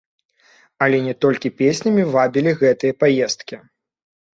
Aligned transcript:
Але 0.85 0.97
не 1.09 1.13
толькі 1.27 1.53
песнямі 1.61 2.03
вабілі 2.19 2.59
гэтыя 2.67 3.01
паездкі. 3.05 3.67